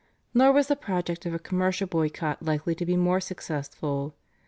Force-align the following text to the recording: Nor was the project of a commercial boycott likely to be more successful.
Nor 0.33 0.51
was 0.51 0.67
the 0.67 0.75
project 0.75 1.27
of 1.27 1.33
a 1.35 1.37
commercial 1.37 1.85
boycott 1.85 2.41
likely 2.41 2.73
to 2.73 2.87
be 2.87 2.97
more 2.97 3.19
successful. 3.21 4.15